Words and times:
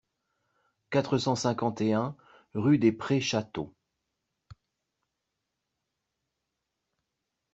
quatre 0.89 1.19
cent 1.19 1.35
cinquante 1.35 1.79
et 1.79 1.93
un 1.93 2.17
rue 2.55 2.79
des 2.79 2.91
Prés 2.91 3.21
Château 3.21 3.71